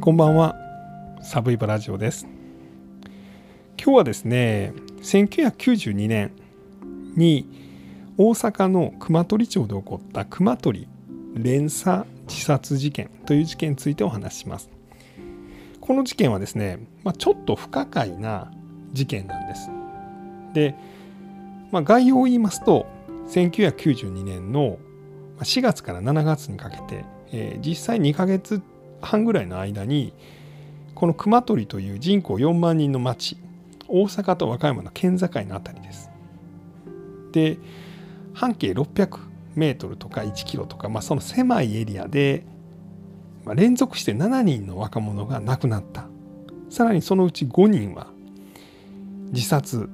[0.00, 0.56] こんばんは。
[1.20, 2.26] サブイバラジオです。
[3.76, 6.32] 今日はですね1992年
[7.16, 7.46] に
[8.16, 10.88] 大阪の熊取町で起こった熊取
[11.34, 14.70] 連鎖自殺事件という事件についてお話しします。
[15.82, 18.50] この事件はですね、まあ、ちょっと不可解な
[18.94, 19.68] 事件なんです。
[20.54, 20.74] で、
[21.72, 22.86] まあ、概要を言いますと
[23.28, 24.78] 1992年の
[25.40, 28.62] 4月から7月にかけて、えー、実際2ヶ月
[29.00, 30.12] 半ぐらいの間に
[30.94, 33.36] この熊取という人口4万人の町
[33.88, 36.10] 大阪と和歌山の県境の辺りです。
[37.32, 37.58] で
[38.34, 39.18] 半径600
[39.54, 42.44] メートルとか1キロとか、まあ、その狭いエリアで、
[43.44, 46.06] まあ、連続して7人の若者が亡くなった。
[46.68, 48.06] さらにそのうち5人は
[49.32, 49.88] 自殺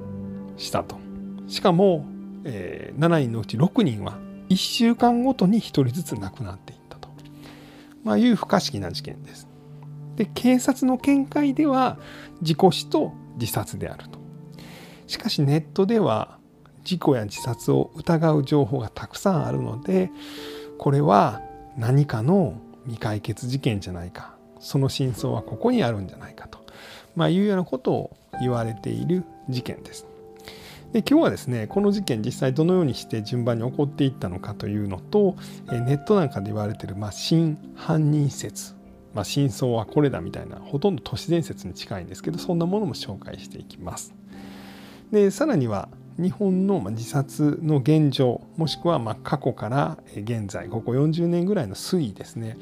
[0.56, 0.98] したと。
[1.48, 2.04] しかも、
[2.44, 4.18] えー、7人のうち6人は
[4.50, 6.75] 1週間ごとに1人ずつ亡くなってい、
[8.06, 9.48] まあ、いう不可思議な事件です。
[10.14, 11.98] で警察の見解では
[12.40, 14.20] 事故死と自殺であると。
[15.08, 16.38] しかしネットでは
[16.84, 20.10] 事故や自殺を疑う情報がたくさんあるので
[20.78, 21.42] これは
[21.76, 26.60] 何かの未解決事件じゃないかその真相はここにあるんじゃないかと、
[27.16, 30.06] まあ、いうようなことを言われている事件です。
[30.92, 35.36] で今日はですねこの事件実際どのようにして順番に起こっていったのかというのと
[35.70, 38.74] ネットなんかで言われてる、まあ、真犯人説、
[39.12, 44.14] まあ、真相はこれだみたいなほとんど都市伝説に近いんですけどそんなものも紹介していきます。
[45.12, 52.56] でさらには日本の自殺の現状もしくはま過去から現在ここ40年ぐらいの推移ですね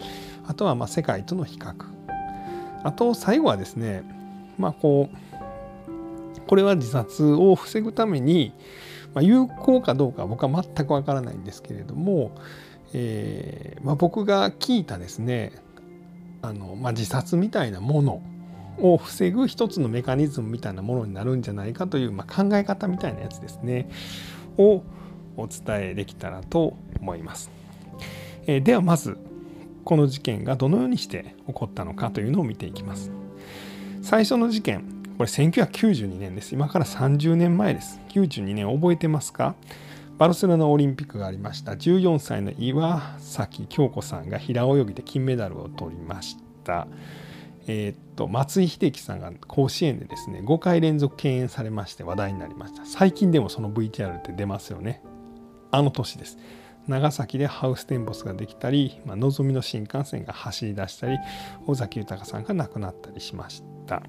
[0.47, 1.73] あとはま世界との比較
[2.83, 4.03] あと最後はですね
[4.59, 5.34] まあこう
[6.47, 8.53] これは自殺を防ぐために、
[9.15, 12.33] まあ、有効かどうかは僕は全くわからないんですけれども、
[12.93, 15.53] えーまあ、僕が聞いたですね
[16.43, 18.23] あの、まあ、自殺みたいなもの
[18.79, 23.89] を防ぐ一つのメカニズムみたいなものになるんじゃないかという、まあ、考え方みたいなやつですね
[24.59, 24.83] を
[25.37, 27.51] お伝えできたらと思います。
[28.47, 29.17] えー、ではまず
[29.85, 33.11] この事件がどのようにして起こったのかというのを見ていきます。
[34.03, 36.55] 最初の事件これ1992年です。
[36.55, 38.01] 今から30年前です。
[38.11, 39.55] 92年覚えてますか？
[40.19, 41.73] バルセロナオリンピックがありました。
[41.73, 46.89] 14歳の岩崎京子さんが平泳ぎで金メダルを取りました。
[47.67, 55.03] えー、っと松井秀喜さんが甲子園でですね5回連続敬遠されまして話題になりました最近でもその VTR って出ますよね
[55.71, 56.37] あの年です
[56.87, 61.19] 長崎でハウステンボスができたり、まあのぞみの新幹線が走り出したり
[61.67, 64.03] 尾崎豊さんが亡くなったりしました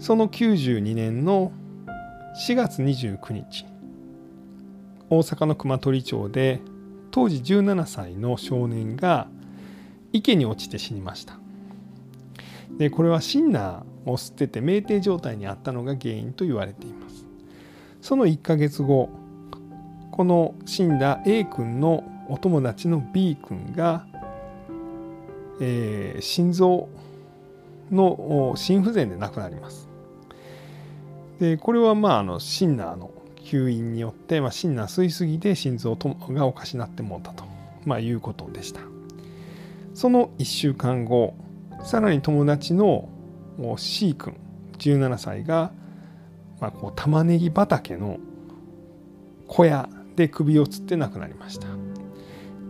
[0.00, 1.52] その92年の
[2.48, 3.66] 4月29日
[5.10, 6.60] 大阪の熊取町で
[7.10, 9.28] 当時17歳の少年が
[10.12, 11.38] 池に落ちて死にました。
[12.78, 17.26] でこれはシンナーを吸ってて酩酊状態にあったのが原因と言われています。
[18.00, 19.10] その1ヶ月後
[20.12, 24.06] この死んだ A 君のお友達の B 君が、
[25.60, 26.88] えー、心臓
[27.90, 29.89] の心不全で亡くなります。
[31.40, 33.10] でこれはまああのシンナーの
[33.42, 37.44] 吸引によって、まあ、シンナー吸いすぎて心臓がおかしなってもうたと、
[37.84, 38.80] まあ、いうことでした。
[39.94, 41.34] その1週間後
[41.82, 43.08] さらに友達の
[43.78, 44.36] C 君
[44.78, 45.72] 17歳が、
[46.60, 48.18] まあ、こう玉ねぎ畑の
[49.48, 51.66] 小屋で首をつって亡くなりました。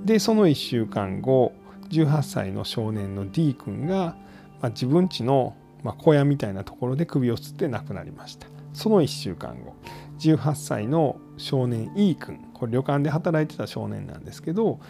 [0.04, 1.52] でその1週間後
[1.90, 4.16] 18歳の少年の D 君が、
[4.62, 5.56] まあ、自分家の
[5.98, 8.46] 小屋みたいなところで首をつって亡くなりました。
[8.72, 9.74] その1週間後
[10.18, 14.80] 18歳の少年 E 君これ旅館で働いてた少年なんですけど、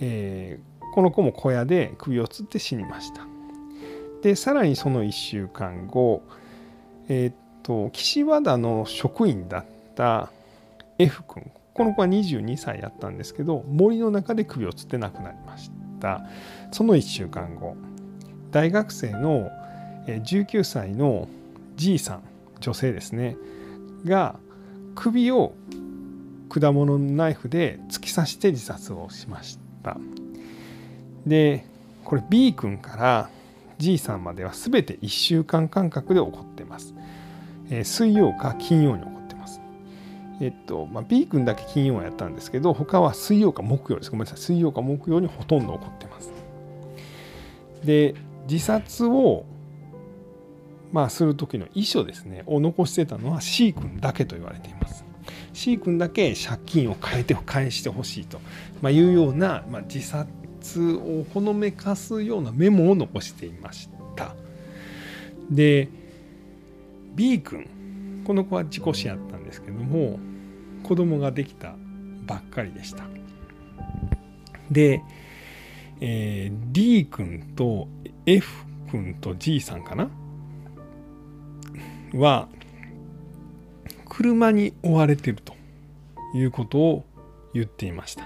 [0.00, 3.26] えー、この子も小屋で首をつって死にました。
[4.22, 6.22] でさらにその1週間後
[7.08, 9.64] えー、っと岸和田の職員だっ
[9.94, 10.30] た
[10.98, 15.70] F 君この子は22歳やったんですけど森の中で首をつって亡くなりまし
[16.00, 16.22] た。
[16.72, 17.76] その1週間後
[18.50, 19.50] 大学生の
[20.06, 21.28] 19歳の
[21.76, 22.22] G さん
[22.60, 23.36] 女性ですね。
[24.04, 24.38] が
[24.94, 25.54] 首を
[26.48, 29.96] 果物のナイフで突き刺して自殺をしました。
[31.26, 31.64] で
[32.04, 33.30] これ B 君から
[33.78, 36.94] G さんまでは全て1週間間隔で起こってます、
[37.70, 39.60] えー、水曜か金曜に起こってます。
[40.40, 44.10] えっと、まあ、B 君だけ金曜はやったんですけど他は水曜か木曜です。
[44.10, 44.38] ごめんなさい。
[44.38, 46.32] 水曜か木曜にほとんど起こってます。
[47.84, 48.14] で
[48.48, 49.44] 自殺を
[50.92, 52.42] まあ、する時の遺書ですね。
[52.46, 55.04] を残してたのは C 君だけと言われています。
[55.52, 58.40] C 君だけ借金を変えて返してほしいと、
[58.80, 64.34] まあ、いうような、まあ、自殺をほのめかすようなメモを残していました。
[65.50, 65.88] で
[67.14, 70.20] B 君この子は事故死やったんですけども
[70.84, 71.74] 子供ができた
[72.26, 73.04] ばっかりでした。
[74.70, 75.02] で、
[76.00, 77.88] えー、D 君と
[78.24, 80.08] F 君と G さんかな？
[82.14, 82.48] は
[84.08, 85.54] 車に追われてると
[86.34, 87.04] いうことを
[87.54, 88.24] 言っていました。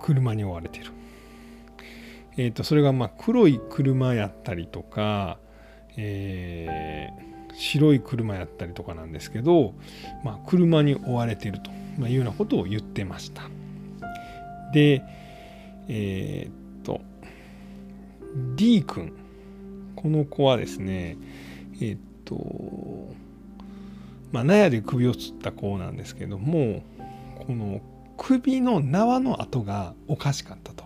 [0.00, 0.92] 車に追われてる。
[2.36, 5.38] えっ、ー、とそれがまあ黒い車やったりとか、
[5.96, 9.74] えー、白い車やったりとかなんですけど、
[10.24, 11.70] まあ、車に追われてると
[12.06, 13.42] いうようなことを言ってました。
[14.72, 15.02] で
[15.88, 17.00] えっ、と
[18.56, 19.12] D 君
[19.94, 21.16] この子はですね
[21.80, 23.14] えっ、と
[24.32, 26.82] まあ、納屋で首をつった子なんですけども
[27.46, 27.80] この
[28.16, 30.84] 首の縄の跡がおかしかったと。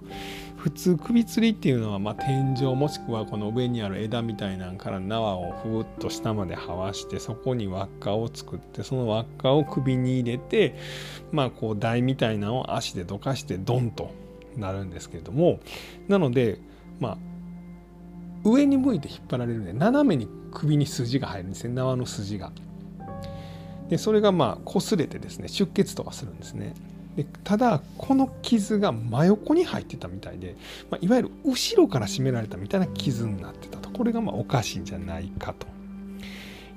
[0.58, 10.76] 普通首吊りっていうのはま天井もしくはこの上にある枝みたいなんから縄をふーっと下まではわしてそこに輪っかを作ってその輪っかを首に入れて
[11.30, 14.10] まあこう台みたいなのを足でどかしてドンと
[14.56, 15.60] なるんですけれども
[16.08, 16.58] なので
[16.98, 17.18] まあ
[18.44, 21.74] 上に向いて引っ張られるんで斜めに首に筋が入るんですね。
[21.74, 22.52] 縄の筋が。
[23.88, 26.74] でそれがまあ擦れてですね出血とかするんですね。
[27.16, 30.56] でただこの傷が真横に入ってたみたいで、
[30.90, 33.90] まあ、いわゆる後ろから締められたみたいな傷になってたと。
[33.90, 35.66] これがまあおかしいんじゃないかと。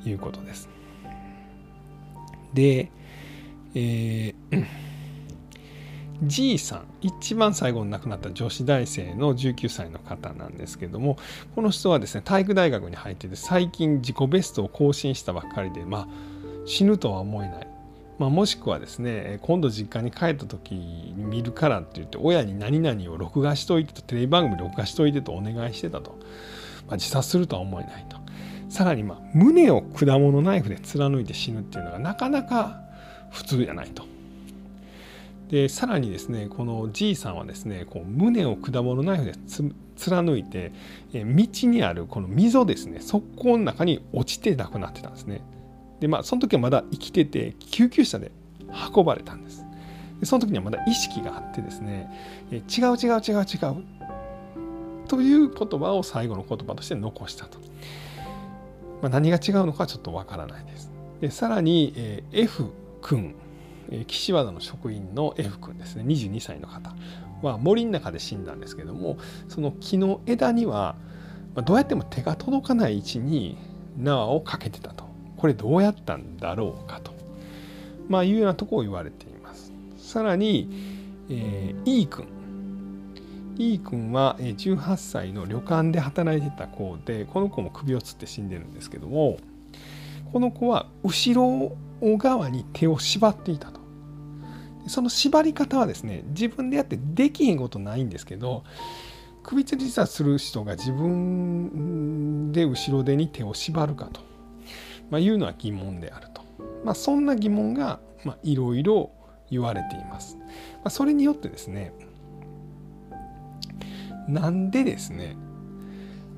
[0.06, 0.70] いうことです。
[2.54, 2.92] で、
[3.76, 4.66] えー、
[6.24, 11.18] G さん一番最後に亡くなった女子大生の19歳の方なんですけども
[11.56, 16.08] この人はですね体育大学に入ってて最近自己ベストを更新したばっかりでまあ
[16.66, 17.68] 死ぬとは思えない、
[18.20, 26.12] まあ、もしくはですね今度実家に帰った時に見るからって言って親に何々を録画しといてとテレビ番組録画しといてとお願いしてたと、
[26.88, 28.22] まあ、自殺するとは思えないと。
[28.70, 32.80] さらにまあ胸を果物ナイフで貫いて死ぬっていうのがなかなか
[33.30, 34.11] 普通じゃないと。
[35.52, 39.34] でさらにですねこの G さんはですねこう胸を果物ナイフで
[39.98, 40.72] 貫いて
[41.14, 41.24] 道
[41.68, 45.42] にあるこの溝ですね側溝の中に落ちて亡くなってたんですね。
[46.00, 48.32] でまあその時はまだ生きてて救急車で
[48.96, 49.66] 運ばれたんです。
[50.22, 52.10] でその時にはまだ意識があってですね
[52.52, 53.84] 違う違う違う違う
[55.10, 57.60] という言葉を最後の言葉として残したと、
[59.02, 60.90] まあ、何が違うのかちょっとわからないです。
[61.20, 62.72] でさらに、え、F
[63.02, 63.36] 君
[64.08, 66.04] 岸和田の職員の F 君ですね。
[66.04, 66.94] 22歳の方。
[67.42, 69.18] は森の中で死んだんですけども
[69.48, 70.96] その木の枝には
[71.66, 73.58] どうやっても手が届かない位置に
[73.98, 75.10] 縄をかけてたと。
[75.36, 77.12] これどうやったんだろうかと、
[78.08, 79.74] まあ、いうようなとこを言われています。
[79.98, 80.70] さらに、
[81.30, 82.28] えー、E 君。
[83.58, 89.38] E 君は18歳の旅館で働いてた子でこの子も首をつって死んでるんですけども
[90.32, 91.76] この子は後ろ
[92.18, 93.81] 側に手を縛っていたと。
[94.88, 98.64] その縛り方はですね自分でやってできへんことないんですけど
[99.44, 104.32] 首吊り自殺する人が自分で後ろ手に手を縛るかと
[105.12, 106.42] まあ、いうのは疑問であると。
[106.84, 108.00] まあ、そんな疑問が
[108.42, 109.12] いろいろ
[109.52, 110.38] 言われています。
[110.38, 110.46] ま
[110.86, 111.94] あ、それによってですね
[114.28, 115.36] なんでですね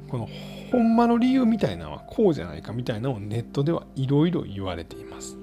[0.09, 0.27] この
[0.71, 5.37] ほんまの理由みたいなのはこうじゃないかみたいなのをネットではいろいろ言われています。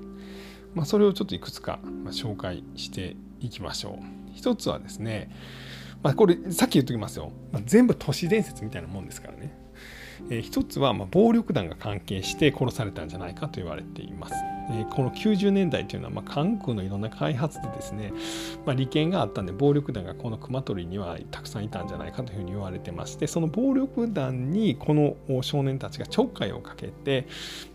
[0.74, 4.04] まあ、それをちょっといくつか紹介していきましょう。
[4.34, 5.30] 一つはですね、
[6.02, 9.52] まあ、これさっき言っときますよ、まあ、全部都市伝説みたいなもんですからね。
[10.28, 14.34] えー、一つはま暴力団が関係して殺されたんじゃないかと言われています。
[14.72, 18.12] えー、この90年代というのはま関空のいろんな開発でですね、
[18.64, 27.26] まあ、利権があったんで暴力団がこの熊取にはたくさんいたんじゃないかというふうに言われてましてその暴力団にこの少年たちがちょっかいをかけて、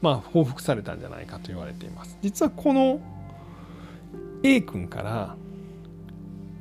[0.02, 2.18] まあ、報復されたんじゃないかと言われています。
[2.22, 3.02] 実はこの
[4.44, 5.36] A 君から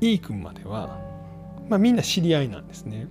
[0.01, 1.01] E 君までは、
[1.69, 3.07] まあ、みんな知り合いなんですね。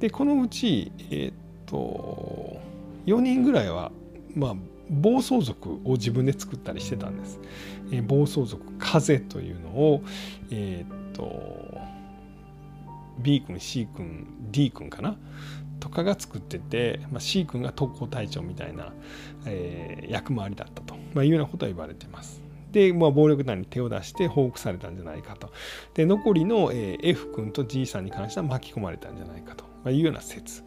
[0.00, 1.32] でこのうち、えー、
[1.72, 2.60] と
[3.06, 3.90] 4人ぐらいは
[4.34, 4.54] まあ
[4.90, 7.40] 暴走族を自分で作ったりしてたんです。
[7.90, 10.02] えー、暴走族風というのを、
[10.50, 11.78] えー、っと
[13.18, 15.16] B 君 C 君 D 君かな？
[15.80, 18.92] とかが作ってて、まあ、C 君が特攻隊長みたいな、
[19.46, 22.40] えー、役回りだったと、まあ、いうようなことは言われてます。
[22.70, 25.50] で、まあ、暴力団に手を出して報復されたんじゃないかと。
[25.94, 30.62] で残りの、えー、F 君と G さんに関しては巻き込まれたんじゃないかと、まあ、いうような説。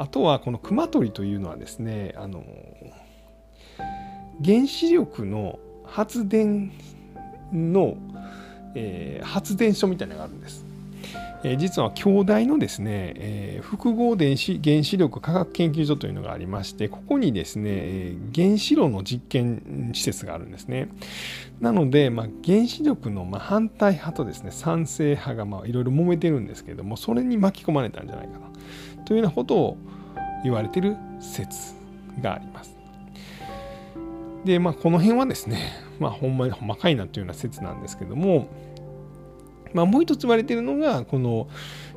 [0.00, 2.42] あとはこの熊取というのはですねあの
[4.42, 6.72] 原子力の発電
[7.52, 7.98] の、
[8.74, 10.64] えー、発電所みたいなのがあるんです。
[11.42, 20.88] えー、実は京大のですね、えー、複合電子原子力科学研究所というのがありましてここにですねえ原子炉の実験施設があるんですね
[21.58, 28.50] なので、まあ、原子力のまあ反対派とですね賛成派がいろいろ揉めてるんですけれどもそれに巻き込まれたんじゃないかな
[29.10, 29.76] というようなことを
[30.44, 31.74] 言われてる説
[32.22, 32.76] があります
[34.44, 38.46] でまあこの辺はですねまあほんまに細かいなというような説なんですけども
[39.72, 41.48] まあ、もう一つ言われているのがこの、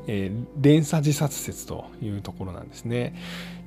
[0.06, 3.16] えー、連鎖自殺説というところなんですね。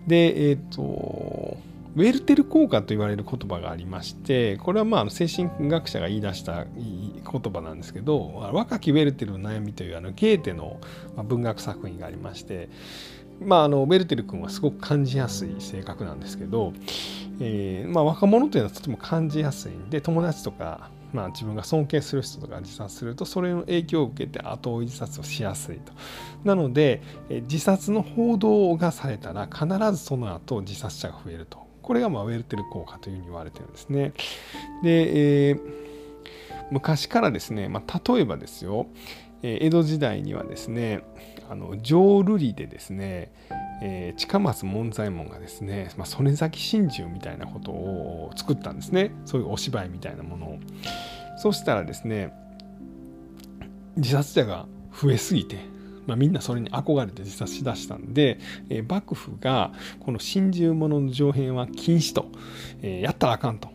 [0.07, 1.57] で、えっ、と
[1.97, 10.79] ウェルテル効果と言われる言葉がありましてこれはまあ精神学者が言い出した言葉なんですけど若きウェルテルの悩みというあのゲーテの
[11.25, 12.69] 文学作品がありまして
[13.41, 16.73] まあ、あのウェルテル君はすごく感じやすい性格なんですけど、
[17.41, 25.93] えーまあ、若者というのはとても感じやすいんで友達とかまあ、自分が尊敬する人とか自殺するとそれの影響を受けて後追い自殺をしやすいと。
[26.45, 27.01] なので
[27.31, 31.65] 自殺の報道がされたら必ずその後自殺者が増えると。
[31.81, 34.13] これがまあウェルテル効果というふうに言われてるんですね。
[34.83, 35.61] で、えー、
[36.71, 38.89] 昔からですね、まあ、例えばですよ
[39.43, 41.03] 江戸時代にはですね
[41.49, 43.33] あの浄瑠璃でですね
[43.81, 50.59] えー、近松門左衛門がですね、まあ、曽根崎真珠みたいなことを作ったんですねそういうお芝居みたいなものを
[51.37, 52.33] そしたらですね
[53.97, 54.67] 自殺者が
[54.99, 55.59] 増えすぎて、
[56.07, 58.39] まあ、みんなそれに憧れて自殺しだしたんで、
[58.71, 62.27] えー、幕府がこの真珠物の上辺は禁止と、
[62.81, 63.69] えー、やったらあかんと、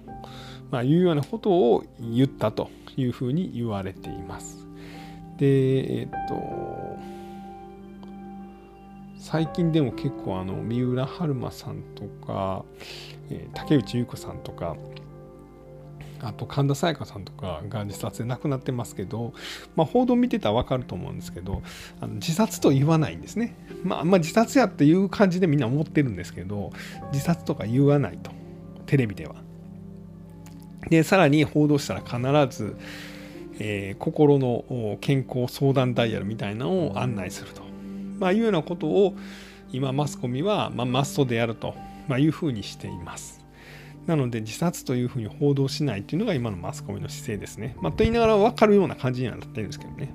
[0.71, 4.67] まあ、いうようなことを言ったというふうに言われています。
[5.37, 6.90] でえっと
[9.21, 12.65] 最近でも結構あの三浦春馬さんとか、
[13.29, 14.75] えー、竹内優子さんとか
[16.23, 19.33] あと神田沙也加さんとかが自殺で亡くなってますけど、
[19.75, 21.61] まあ、報道見てたら分かると思うんですけど
[21.99, 26.71] あの自殺と言わないんですね、まあ、まあ自殺やっていう感じでみんな思ってるんですけど
[27.13, 28.31] 自殺とか言わないと
[28.87, 29.35] テレビでは。
[30.89, 32.75] でさらに報道したら必ず、
[33.59, 37.70] えー、心の健康相談ダイヤルみたいなのを案内すると。
[38.21, 39.15] まあ、いうようなことを
[39.73, 41.73] 今マスコミは、まあ、マストでやると、
[42.07, 43.43] まあ、いうふうにしています。
[44.05, 47.75] なので自殺というふうに報道しないというのが今のマスコミの姿勢ですね。
[47.81, 50.13] まあ、と言いながら分かるような感じにはなってるんですけどね。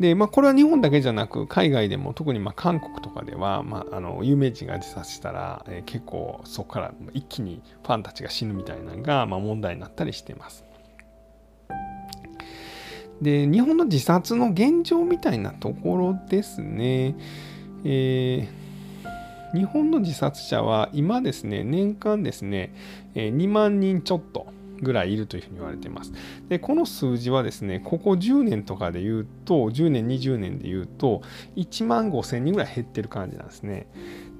[0.00, 10.64] で、まあ、これは日本だけじゃなく海外でも特にま韓国とかでは、まあ、あの有名人が自殺したら、えー、結構そこから一気にファンたちが死ぬみたいなのが、まあ、問題になったりしています。
[13.20, 17.16] で日本の自殺の現状みたいなところですね、
[17.84, 22.74] えー、日本の自殺者は今ですね年間ですね
[23.14, 24.46] 2万人ちょっと
[24.80, 26.12] ぐらいいるというふうに言われています。
[26.48, 31.22] でこの数字はですねここ10年とかで言うと10年20年で言うと
[31.56, 33.86] 1万5千人ぐらい減ってる感じなんですね。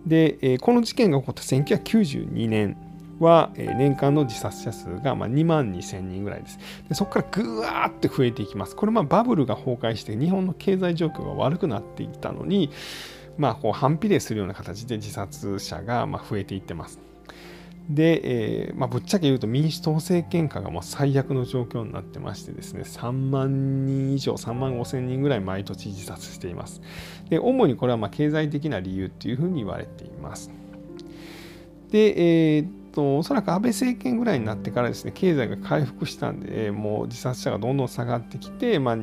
[0.07, 2.77] でこの事件が起こった1992年
[3.21, 6.59] は年間の自殺者数が2万2000人ぐらいです。
[6.89, 8.75] でそこからぐわーって増えていきます。
[8.75, 12.71] これまあバブルが崩壊して日本の経済状況が悪くなっていったのに、
[13.39, 16.99] まあ、こう反比例するような形で自殺者がま増えていってます。
[17.89, 18.21] で、
[18.69, 26.83] えー、まあ、ぶっちゃけ言うと民主党政権下がもう最悪の状況になってましてですね、3万人以上、3万5千人ぐらい毎年自殺しています。
[27.29, 30.51] で、主にこれはま経済的な理由っていうふうに言われています。
[31.91, 38.97] で、えーとおそらく安倍政権ぐらいになってからですね経済が回復したんでもう自殺者がどんどん下がってきて、まあ、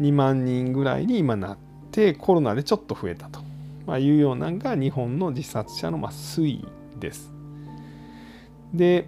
[0.00, 1.58] 2万人ぐらいに今なっ
[1.90, 3.40] てコロナでちょっと増えたと、
[3.86, 7.32] まあ、いうようなのが日本の自殺者のま推移です。
[8.72, 9.06] で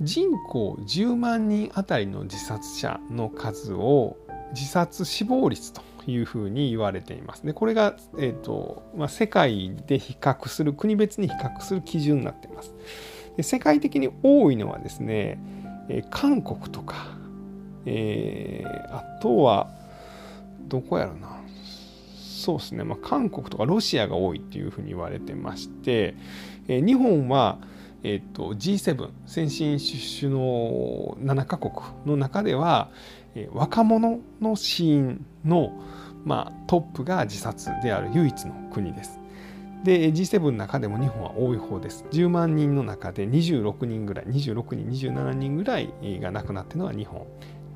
[0.00, 4.16] 人口10万人あたりの自殺者の数を
[4.52, 7.44] 自殺死亡率というふうに言われています。
[7.44, 12.74] でこれが、えーとまあ、世界で比較する国別に比較する基準になっています。
[13.36, 15.38] で世界的に多いのはですね、
[15.88, 17.16] えー、韓国とか、
[17.86, 19.70] えー、あとは
[20.68, 21.40] どこやろな
[22.14, 26.14] そうですね、まあ、韓国とかロシアが多いっていうふうに言われてまして、
[26.68, 27.58] えー、日本は
[28.06, 31.72] えーと、G7 先進首脳7カ国
[32.04, 32.90] の中では、
[33.34, 35.72] えー、若者の死因の、
[36.24, 39.18] まあ、トップが自殺である唯一の国です。
[39.84, 42.06] で G7 の中でも日本は多い方です。
[42.10, 47.26] 10万人の中で26人ぐらい26人27人ぐらいが亡くなっているのは日本。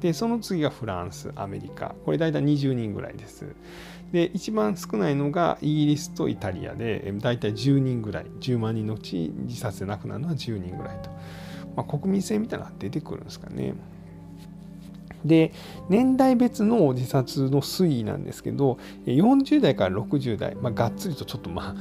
[0.00, 3.54] でその次がフランスアメリカこれ大体20人ぐらいです。
[4.12, 11.10] で一番少ないのがイギリスとイタリアで大体10人ぐらい10万人のうち自殺で亡くなるのは10人ぐらいと、
[11.76, 13.74] まあ、国民性みたいなのが出てくるんですかね。
[15.24, 15.52] で
[15.88, 21.74] 年代別の自殺の推移なんですけど40代から60代、まあ、がっつりとちょっとまあ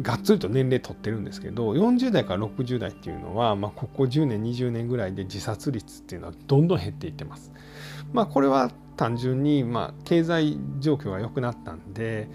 [0.00, 7.52] がっつりと年齢取ってるんですけど40代から60代っていうのは、まあ、ここ10年20年ぐらいで自殺率っていうのはどんどん減っていってます。
[8.12, 12.28] まあ、これは単純にまあ経済状況が良くなったんで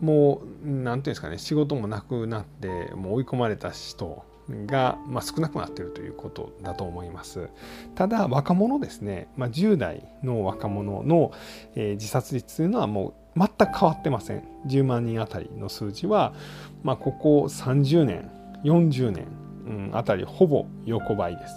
[0.00, 7.48] もう何て言うんですかね仕事もなくなってもう追い込まれた人が、まあ、少なくなっているということだと思います。
[7.94, 11.32] ただ若者ですね、まあ、10代の若者の、
[11.74, 14.44] えー、自殺率というのはもう全く変わってません。
[14.66, 16.34] 10万人あたりの数字は、
[16.82, 18.30] まあ、ここ30年
[18.64, 19.26] 40年、
[19.66, 21.54] うん、あたりほぼ横ばいです。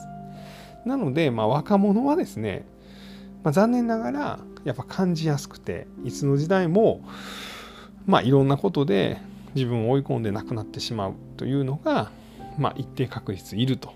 [0.86, 2.66] なので、まあ、若者はですね、
[3.44, 7.02] まあ、残念ながらやっぱ感じやすくていつの時代も、
[8.06, 9.20] まあ、いろんなことで
[9.56, 12.12] 自分を追い込んで亡くなってしまうというのが
[12.58, 13.94] まあ、一定確率いると、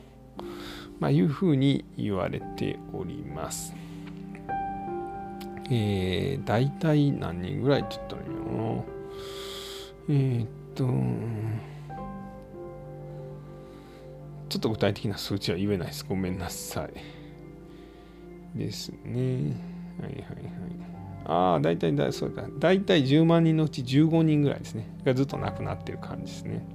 [0.99, 3.73] まあ、いうふうに言われております。
[5.69, 8.85] えー、大体何人ぐらいって言ったらいいの
[10.09, 10.85] えー、っと、
[14.49, 16.05] ちょっと具体的な数値は言えないです。
[16.07, 16.91] ごめんなさい。
[18.57, 19.55] ですね。
[20.01, 20.41] はいはいはい。
[21.25, 22.43] ああ、大体だ、そうだ。
[22.59, 24.89] 大体10万人のうち15人ぐらいですね。
[25.05, 26.65] がずっと亡くなってる感じですね。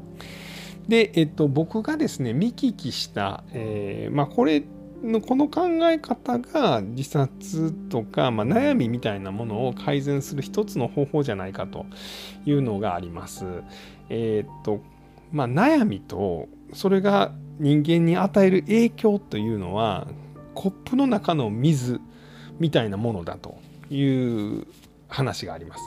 [0.88, 4.64] で、えっと、僕がですね見聞きした、えー、まあ、これ
[5.02, 11.86] のこの考え方が自殺とか、まあ、悩みみたいなものを改善する一つの方法じゃないかと
[12.44, 13.44] いうのがあります。
[14.08, 14.80] えー、っと
[15.32, 20.06] まあ、悩みとそれが人間に与える影響というのは
[20.54, 22.00] コップの中の水
[22.58, 23.58] みたいなものだと
[23.90, 24.66] いう
[25.08, 25.82] 話があります。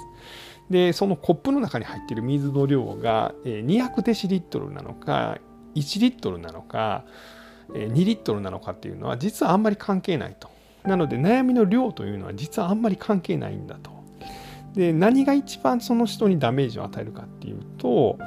[0.70, 5.38] でそのコップの中に入っている水の量が200デシリットルなのか
[5.76, 7.06] 1リットルなのか
[7.70, 10.50] 2リットルなのかっていうのは実はあんまり関係ないと。
[10.84, 13.92] なので悩みの量というのは実はあんまり関係ないんだと。
[14.74, 18.18] で何が一番その人にダメージを与えるかっていうと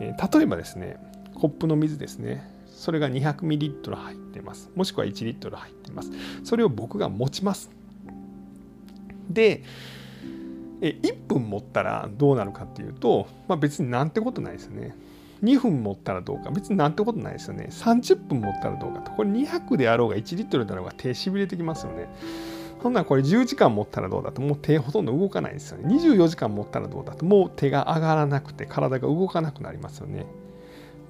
[0.00, 0.96] 例えばですね
[1.34, 6.10] コップの水ですねそれが200ミリリットル入ってますもしくは1リットル入ってます
[6.44, 7.70] それを僕が持ちます
[9.28, 9.64] で
[10.80, 14.96] え1分持ったらどうなるかっていうと、まあ、別になんてことないですよね。
[15.42, 17.68] 2分持ったらどうか別になんてことないですよね。
[17.70, 19.12] 30分持ったらどうかと。
[19.12, 22.08] これ200であろうが1リットルだろうが手しびれてきますよね。
[22.82, 25.94] そんなこれ10時間持ったらどうだともう手ほとんど動かないですよね。
[25.94, 30.26] 24時間持ったらどうだともう手が上がらなくて体が動かなくなりますよね。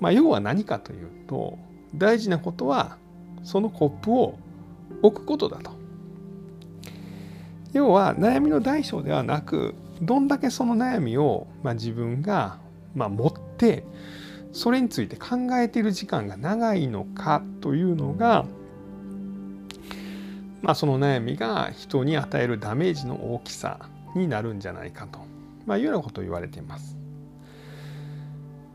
[0.00, 1.58] まあ要は何かというと
[1.94, 2.96] 大事なことは
[3.42, 4.38] そのコップを
[5.02, 5.79] 置くことだと。
[7.72, 12.58] 要は悩みの大小ではなくどんだけその悩みを、まあ、自分が、
[12.94, 13.84] まあ、持って
[14.52, 18.46] それについて考えている時間が長いのかというのが、
[20.62, 23.78] まあ、その悩みが人に与えるダメージの大きさ
[24.16, 25.20] になるんじゃないかと、
[25.66, 26.96] まあ、いうようなことを言われています。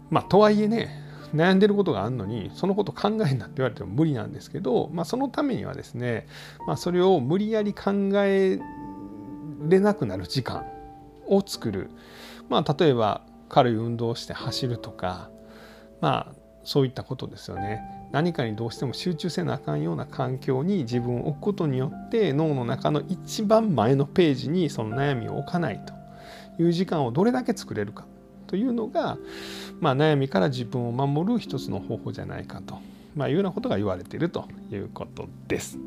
[0.10, 1.04] まあ、とはいえね
[1.34, 6.28] 悩んでることがあるのにそのこと考えんなって言われても無理なんですけど、まあ、そのためにはですね、
[6.68, 8.60] まあ、それを無理やり考え
[9.68, 10.66] れなくなる時間
[11.28, 11.90] を作る、
[12.50, 15.30] まあ、例えば軽い運動をして走るとか
[16.02, 17.80] まあそういったことですよね。
[18.12, 25.94] 何かにどうしても集中せなあかんような環境に自分を置くことによって脳の中の一番前のページにその悩みを置かないと。
[26.60, 28.06] いう時間をどれだけ作れるか。
[28.48, 29.18] というのが、
[29.80, 32.80] まあ、悩みから自分を守る一つの方法じゃないかと、
[33.16, 35.80] まあ、いうようなことが言われているということです。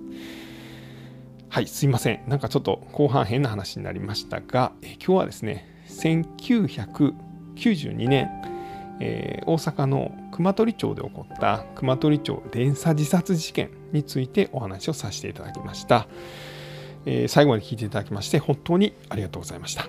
[1.50, 2.22] はい、すいません。
[2.28, 8.28] なんかちょっと後半変な話になりましたが、え今日はですね、1992年、
[9.00, 16.06] えー、大阪の熊取町で起こった熊取町連鎖自殺事件についてお話をさせていただきました。
[17.06, 19.88] えー、最後まで聞いていただきまして本当にありがとうございました。